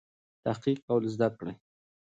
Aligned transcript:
تحقیق 0.45 0.77
کول 0.87 1.03
زده 1.13 1.27
کړئ. 1.37 1.55